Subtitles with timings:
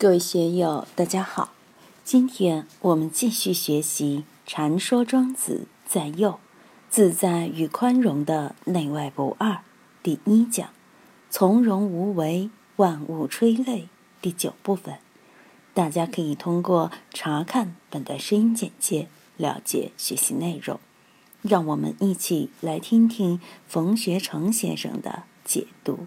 [0.00, 1.50] 各位学友，大家好。
[2.04, 6.38] 今天我们继续学习《禅说庄子在右，
[6.88, 9.50] 自在与宽容的内外不二》
[10.00, 10.70] 第一讲
[11.30, 13.88] “从容无为，万物催泪”
[14.22, 14.98] 第九部分。
[15.74, 20.78] 大家可以通过查看本段声音简介了解学习内容。
[21.42, 26.06] 让我们一起来听听冯学成先生的解读。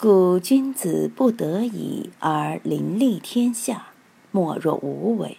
[0.00, 3.88] 故君子不得已而临利天下，
[4.30, 5.38] 莫若无为。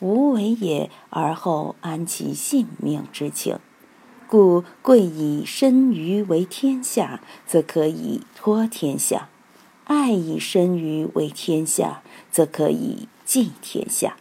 [0.00, 3.60] 无为也，而后安其性命之情。
[4.26, 9.28] 故贵以身于为天下，则可以托天下；
[9.84, 14.16] 爱以身于为天下，则可以济天下。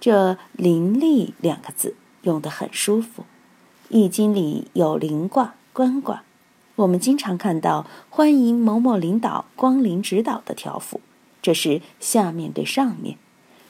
[0.00, 3.22] 这“临利”两个字用得很舒服，
[3.88, 6.24] 《易经》里有临卦、观卦。
[6.80, 11.02] 我们经常看到“欢迎某某领导光临指导”的条幅，
[11.42, 13.18] 这是下面对上面，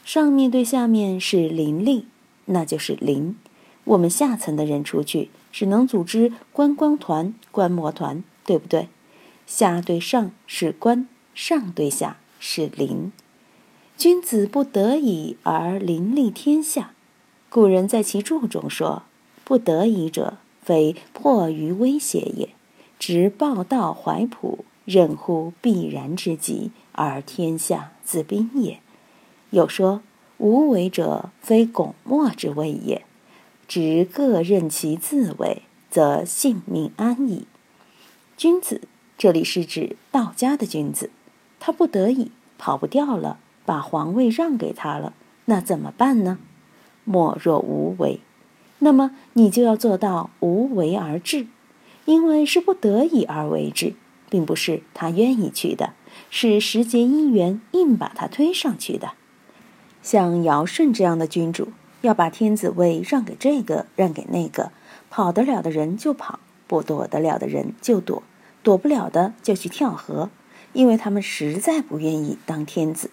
[0.05, 2.07] 上面对下面是林立，
[2.45, 3.37] 那就是林。
[3.83, 8.89] 我们下层的人出去，只能组织观光团、观摩团，对不对？
[9.45, 13.11] 下对上是观，上对下是邻。
[13.97, 16.93] 君子不得已而邻立天下。
[17.49, 19.03] 古人在其注中说
[19.43, 22.51] ：“不得已者，非迫于威胁也。”
[23.01, 28.79] 执报道怀朴，任乎必然之极，而天下自宾也。
[29.49, 30.03] 又说
[30.37, 33.03] 无为者，非拱墨之谓也。
[33.67, 37.47] 执各任其自为，则性命安矣。
[38.37, 38.83] 君子，
[39.17, 41.09] 这里是指道家的君子，
[41.59, 45.15] 他不得已跑不掉了，把皇位让给他了，
[45.47, 46.39] 那怎么办呢？
[47.05, 48.21] 莫若无为。
[48.81, 51.47] 那么你就要做到无为而治。
[52.05, 53.95] 因为是不得已而为之，
[54.29, 55.95] 并不是他愿意去的，
[56.31, 59.13] 是时节因缘硬把他推上去的。
[60.03, 61.69] 像尧舜这样的君主，
[62.01, 64.73] 要把天子位让给这个，让给那个，
[65.11, 68.23] 跑得了的人就跑，不躲得了的人就躲，
[68.63, 70.31] 躲不了的就去跳河，
[70.73, 73.11] 因为他们实在不愿意当天子。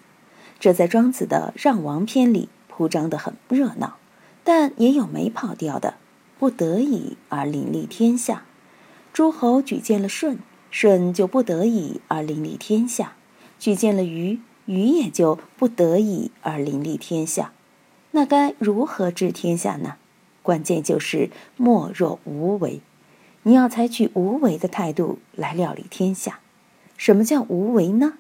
[0.60, 3.98] 这在庄子的《让王篇》里铺张得很热闹，
[4.44, 5.96] 但也有没跑掉的，
[6.40, 8.44] 不得已而临立天下。
[9.18, 10.38] 诸侯举荐了舜，
[10.70, 13.14] 舜就不得已而临立天下；
[13.58, 17.52] 举荐了禹，禹也就不得已而临立天下。
[18.12, 19.96] 那该如何治天下呢？
[20.44, 22.82] 关键就是莫若无为。
[23.42, 26.40] 你要采取无为的态度来料理天下。
[26.96, 28.20] 什么叫无为呢？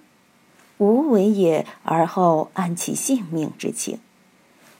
[0.80, 4.00] 无为也，而后安其性命之情。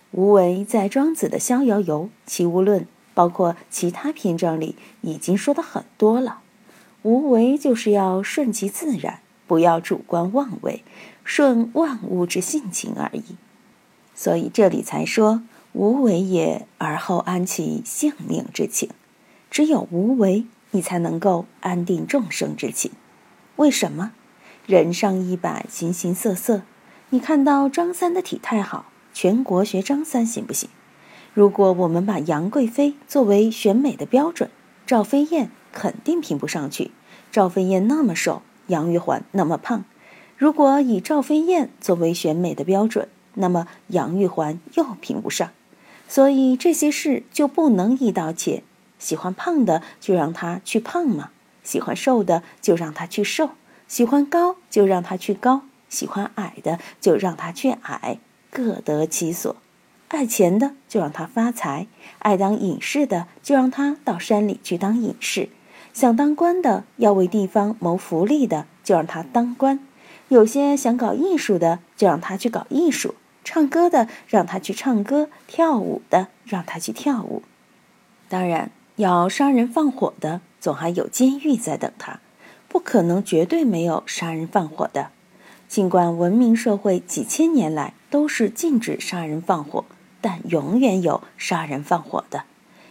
[0.10, 2.82] 无为在庄子的《逍遥游·齐物论》。
[3.18, 6.42] 包括其他篇章里已经说的很多了，
[7.02, 10.84] 无为就是要顺其自然，不要主观妄为，
[11.24, 13.36] 顺万物之性情而已。
[14.14, 15.42] 所以这里才说
[15.74, 18.92] 无为也，而后安其性命之情。
[19.50, 22.92] 只有无为，你才能够安定众生之情。
[23.56, 24.12] 为什么？
[24.68, 26.62] 人上一百，形形色色。
[27.10, 30.70] 你看到张三的体态好，全国学张三行不行？
[31.38, 34.50] 如果我们把杨贵妃作为选美的标准，
[34.88, 36.90] 赵飞燕肯定评不上去。
[37.32, 39.86] 赵飞燕那么瘦，杨玉环那么胖。
[40.36, 45.52] 如果以赵飞燕作为选美的标准，那么杨玉环又评不上。
[46.08, 48.64] 所以这些事就不能一刀切。
[48.98, 51.30] 喜欢胖的就让他去胖嘛，
[51.62, 53.52] 喜欢瘦的就让他去瘦，
[53.88, 58.18] 喜欢高就让他去高，喜欢矮的就让他去矮，
[58.50, 59.56] 各得其所。
[60.10, 61.88] 爱钱的就让他发财，
[62.20, 65.50] 爱当隐士的就让他到山里去当隐士，
[65.94, 69.80] 想当官的要为地方谋福利的就让他当官，
[70.30, 77.44] 有些想搞艺术的就让他去搞艺术，唱歌的让他去唱歌，跳舞的让他去跳舞。
[78.30, 82.22] 当然，要杀人放火的总还有监狱在等他，
[82.70, 85.12] 不可能绝对没有杀人放火的。
[85.68, 89.84] 尽管文明社会几千年来都是禁止杀人放火。
[90.22, 92.44] 但永远有杀人放火的，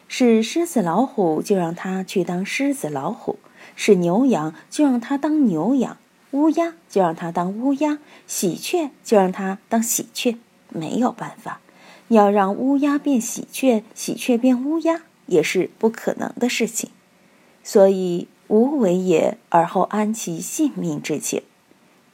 [0.09, 3.39] 是狮子老虎就让他去当狮子老虎，
[3.75, 5.97] 是牛羊就让他当牛羊，
[6.31, 10.39] 乌鸦就让他当乌鸦，喜鹊就让他当喜鹊，
[10.69, 11.61] 没有办法，
[12.09, 16.91] 要让乌鸦变喜鹊，喜鹊变乌鸦也是不可能的事情。
[17.65, 21.43] 所以无为也，而后安其性命之情，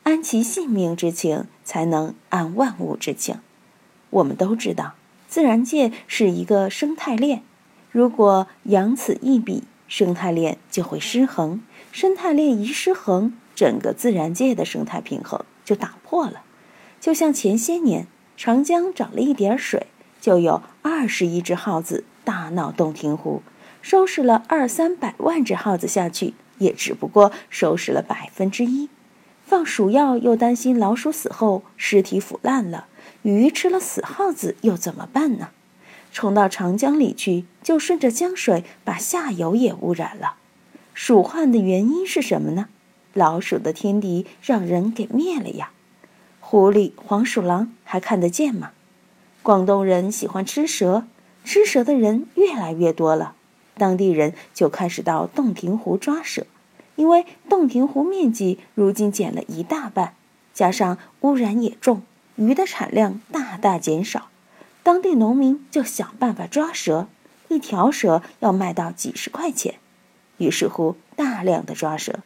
[0.04, 3.36] 安其性命之情，才能安万物之情。
[4.08, 4.94] 我们都知道。
[5.32, 7.42] 自然界是一个生态链，
[7.90, 11.62] 如果扬此一笔，生态链就会失衡。
[11.90, 16.42] 生态链一失衡，整个自然界的生态平衡就打破了，
[17.00, 18.06] 就像前些年
[18.36, 19.86] 长江涨了一点水，
[20.20, 23.40] 就有二十亿只耗子大闹洞庭湖，
[23.80, 28.90] 收拾了二三百万只耗子下去，也只不过收拾了百分之一。
[29.46, 32.88] 放鼠药又担心老鼠死后尸体腐烂了，
[33.22, 35.50] 鱼吃了死耗子又怎么办呢？
[36.12, 40.34] 冲到长江里去，就顺着江水把下游也污染了。
[40.92, 42.68] 鼠患的原因是什么呢？
[43.14, 45.70] 老鼠的天敌让人给灭了呀。
[46.40, 48.72] 狐狸、黄鼠狼还看得见吗？
[49.42, 51.06] 广东人喜欢吃蛇，
[51.44, 53.34] 吃蛇的人越来越多了，
[53.78, 56.46] 当地人就开始到洞庭湖抓蛇，
[56.96, 60.14] 因为洞庭湖面积如今减了一大半，
[60.52, 62.02] 加上污染也重，
[62.36, 64.28] 鱼的产量大大减少，
[64.82, 67.08] 当地农民就想办法抓蛇，
[67.48, 69.74] 一条蛇要卖到几十块钱，
[70.38, 72.20] 于是乎大量的抓蛇，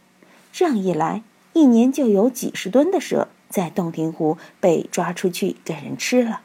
[0.52, 1.22] 这样一来，
[1.52, 3.28] 一年就有几十吨的蛇。
[3.48, 6.40] 在洞庭湖被抓出去给人吃了。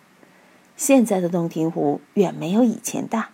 [0.78, 3.30] 现在的洞庭湖远没有以前大，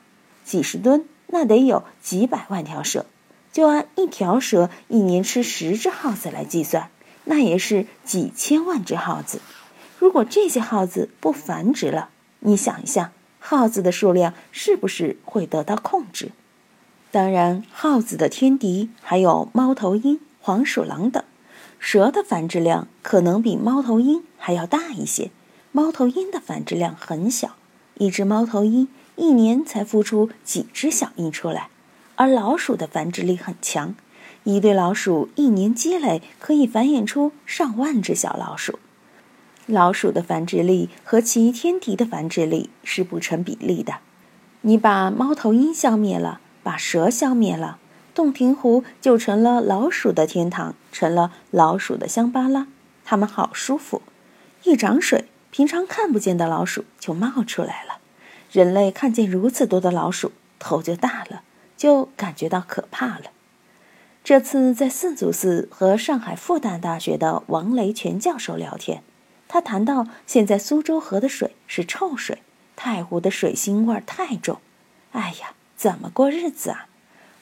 [0.45, 3.05] 几十吨那得有几百万条蛇。
[3.51, 6.89] 就按一条蛇一年吃十只耗子来计算，
[7.25, 9.41] 那也是几千万只耗子。
[9.99, 12.09] 如果这些耗子不繁殖了，
[12.41, 16.31] 你想一下，耗子的数量是不是会得到控制？
[17.09, 21.23] 当然，耗子的天敌还有猫头鹰、黄鼠狼等。
[21.79, 25.31] 蛇的繁殖量可能比猫头鹰还要大一些，
[25.71, 27.55] 猫头鹰的繁殖量很小，
[27.95, 31.69] 一只猫头鹰一年才孵出几只小鹰出来，
[32.15, 33.95] 而老鼠的繁殖力很强，
[34.43, 38.79] 一对老鼠一年积累可以繁衍出上万只小老鼠。
[39.67, 43.95] 老鼠的繁殖力和其天敌的繁殖力是不成比例的，
[44.61, 47.77] 你把猫头鹰消灭了，把蛇消灭了。
[48.15, 52.67] 洞庭湖就成了老鼠的天堂，成了老鼠的香巴拉。
[53.03, 54.01] 它们好舒服，
[54.63, 57.99] 一涨水，平常看不见的老鼠就冒出来了。
[58.49, 61.43] 人类看见如此多的老鼠，头就大了，
[61.75, 63.25] 就感觉到可怕了。
[64.23, 69.03] 这次在四祖寺和上海复旦大学的王雷全教授聊天，
[69.47, 72.39] 他谈到现在苏州河的水是臭水，
[72.75, 74.59] 太湖的水腥味太重。
[75.11, 76.87] 哎呀，怎么过日子啊？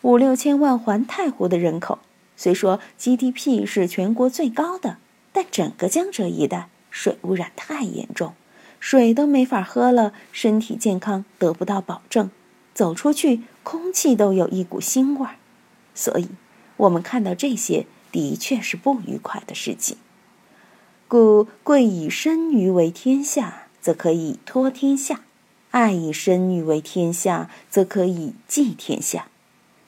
[0.01, 1.99] 五六千万环太湖的人口，
[2.37, 4.97] 虽说 GDP 是全国最高的，
[5.33, 8.33] 但整个江浙一带水污染太严重，
[8.79, 12.29] 水都没法喝了，身体健康得不到保证，
[12.75, 15.35] 走出去空气都有一股腥味儿，
[15.95, 16.29] 所以，
[16.77, 19.97] 我们看到这些的确是不愉快的事情。
[21.07, 25.17] 故贵以身于为天下，则可以托天下；
[25.71, 29.27] 爱以身于为天下，则可以济天下。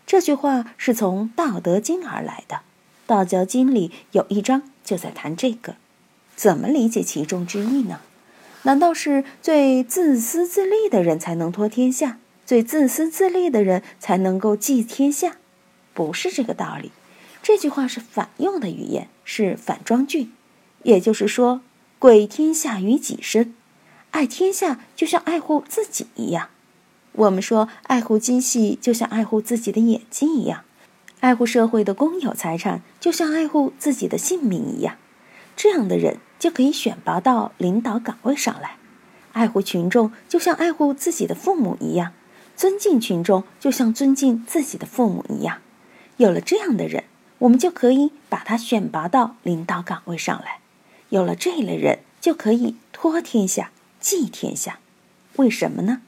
[0.06, 2.56] 这句话是从《道德经》而来的，
[3.08, 5.75] 《道教经》里有一章就在谈这个。
[6.36, 8.00] 怎么理解其中之意呢？
[8.64, 15.38] 难道是最自私自利的人才能托天下，最自私自利的人才能够济天下？
[15.94, 16.92] 不是这个道理。
[17.42, 20.30] 这句话是反用的语言，是反装句。
[20.83, 21.62] 也就是说，
[22.00, 23.53] 贵天下于己身，
[24.12, 26.50] 爱天下就像爱护自己一样。
[27.13, 30.63] 我们说，爱护精细就像爱护自己的眼睛一样，
[31.19, 34.97] 爱护社会的公有财产就像爱护自己的性命一样。
[35.56, 38.78] 这样的人就可以选拔到领导岗位上来。
[39.33, 42.13] 爱护群众就像爱护自己的父母一样，
[42.56, 45.57] 尊敬群众就像尊敬自己的父母一样。
[46.18, 47.04] 有了这样的人，
[47.40, 50.59] 我们就可以把他选拔到领导岗位上来。
[51.09, 54.80] 有了这类人，就可以托天下、济天下。
[55.37, 56.02] 为什么呢？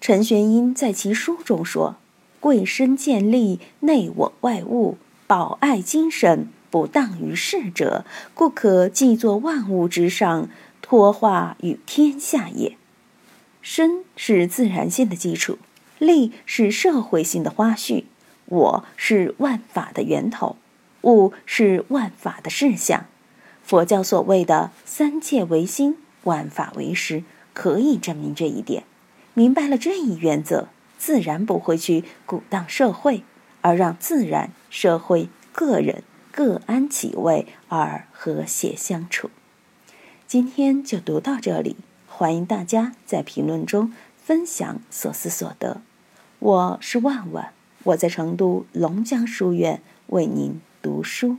[0.00, 1.96] 陈玄英在其书中说
[2.40, 8.04] ：“贵身建立，内我外物，保爱精神，不当于世者，
[8.34, 10.48] 故可寄作万物之上，
[10.82, 12.76] 托化于天下也。
[13.60, 15.58] 身是自然性的基础，
[15.98, 18.04] 利是社会性的花絮，
[18.46, 20.56] 我是万法的源头，
[21.02, 23.06] 物是万法的事项。
[23.68, 27.22] 佛教所谓的三界唯心，万法唯识，
[27.52, 28.84] 可以证明这一点。”
[29.36, 33.24] 明白了这一原则，自然不会去鼓荡社会，
[33.60, 39.28] 而让自然、社会、个人各安其位而和谐相处。
[40.26, 45.82] 今天就读到这里，欢迎大家在评论中分享所思所得。
[46.38, 47.52] 我是万万，
[47.84, 51.36] 我在成都龙江书院为您读书。